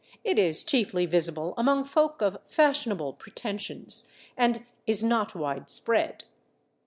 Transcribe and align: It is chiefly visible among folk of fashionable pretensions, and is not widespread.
It 0.23 0.39
is 0.39 0.63
chiefly 0.63 1.05
visible 1.05 1.53
among 1.57 1.83
folk 1.83 2.23
of 2.23 2.39
fashionable 2.47 3.13
pretensions, 3.13 4.09
and 4.35 4.65
is 4.87 5.03
not 5.03 5.35
widespread. 5.35 6.23